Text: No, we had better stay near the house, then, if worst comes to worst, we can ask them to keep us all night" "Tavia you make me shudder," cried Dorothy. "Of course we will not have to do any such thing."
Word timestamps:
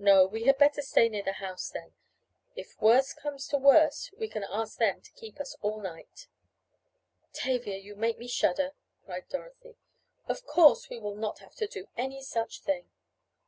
No, 0.00 0.26
we 0.26 0.46
had 0.46 0.58
better 0.58 0.82
stay 0.82 1.08
near 1.08 1.22
the 1.22 1.34
house, 1.34 1.70
then, 1.70 1.94
if 2.56 2.82
worst 2.82 3.16
comes 3.16 3.46
to 3.46 3.56
worst, 3.56 4.12
we 4.18 4.26
can 4.26 4.42
ask 4.50 4.78
them 4.78 5.00
to 5.00 5.12
keep 5.12 5.38
us 5.38 5.54
all 5.62 5.80
night" 5.80 6.26
"Tavia 7.40 7.76
you 7.76 7.94
make 7.94 8.18
me 8.18 8.26
shudder," 8.26 8.72
cried 9.04 9.28
Dorothy. 9.28 9.76
"Of 10.26 10.44
course 10.44 10.88
we 10.90 10.98
will 10.98 11.14
not 11.14 11.38
have 11.38 11.54
to 11.54 11.68
do 11.68 11.86
any 11.96 12.20
such 12.20 12.62
thing." 12.62 12.90